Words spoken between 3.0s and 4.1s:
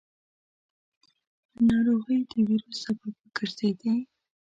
وګرځېدې.